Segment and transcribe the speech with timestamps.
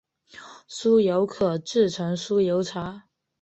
[0.67, 3.03] 酥油可制成酥油茶。